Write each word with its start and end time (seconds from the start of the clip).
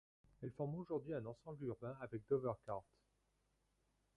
Elle 0.41 0.49
forme 0.49 0.73
aujourd'hui 0.79 1.13
un 1.13 1.23
ensemble 1.27 1.63
urbain 1.63 1.95
avec 2.01 2.23
Dovercourt. 2.27 2.83